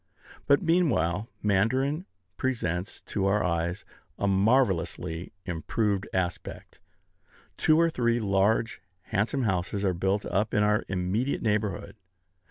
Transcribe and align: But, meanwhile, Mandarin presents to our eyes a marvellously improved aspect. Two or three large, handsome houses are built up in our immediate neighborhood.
But, 0.47 0.63
meanwhile, 0.63 1.29
Mandarin 1.43 2.07
presents 2.35 3.01
to 3.01 3.27
our 3.27 3.43
eyes 3.43 3.85
a 4.17 4.25
marvellously 4.27 5.31
improved 5.45 6.07
aspect. 6.11 6.79
Two 7.55 7.79
or 7.79 7.91
three 7.91 8.19
large, 8.19 8.81
handsome 9.13 9.43
houses 9.43 9.85
are 9.85 9.93
built 9.93 10.25
up 10.25 10.55
in 10.55 10.63
our 10.63 10.85
immediate 10.87 11.43
neighborhood. 11.43 11.97